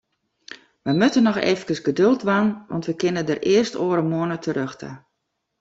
Wy 0.85 0.91
moatte 0.99 1.21
noch 1.23 1.41
eefkes 1.51 1.79
geduld 1.87 2.19
dwaan, 2.23 2.49
want 2.71 2.85
we 2.87 2.93
kinne 3.01 3.23
dêr 3.27 3.43
earst 3.53 3.75
oare 3.83 4.03
moanne 4.11 4.37
terjochte. 4.43 4.89